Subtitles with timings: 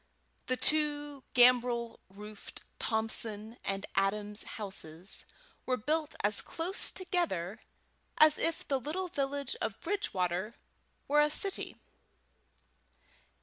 [0.47, 5.25] The two gambrel roofed Thompson and Adams houses
[5.67, 7.59] were built as close together
[8.17, 10.55] as if the little village of Bridgewater
[11.07, 11.77] were a city.